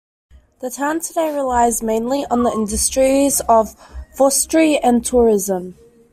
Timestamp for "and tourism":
4.79-5.77